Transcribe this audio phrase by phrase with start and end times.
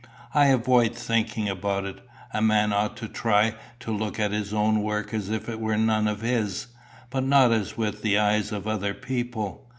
[0.33, 2.01] I avoid thinking about it.
[2.33, 5.77] A man ought to try to look at his own work as if it were
[5.77, 6.65] none of his,
[7.11, 9.69] but not as with the eyes of other people.